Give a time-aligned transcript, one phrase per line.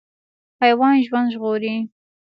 [0.61, 1.75] حیوان ژوند ژغوري.